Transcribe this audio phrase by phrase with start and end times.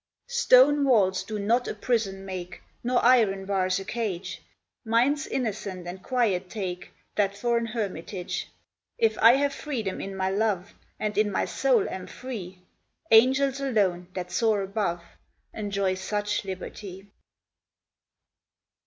[0.25, 4.41] 4 Stone walls do not a prison make, Nor iron bars a cage;
[4.83, 8.47] Minds innocent and quiet take That for an hermitage.
[8.97, 12.57] If I have freedom in my love, And in my soul am free,
[13.11, 15.03] Angels alone, that soar above,
[15.53, 17.05] Enjoy such liberty.